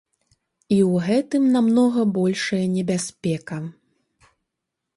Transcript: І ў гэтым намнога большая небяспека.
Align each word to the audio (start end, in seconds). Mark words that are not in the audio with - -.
І 0.75 0.77
ў 0.91 1.01
гэтым 1.09 1.43
намнога 1.57 2.01
большая 2.17 2.63
небяспека. 2.77 3.57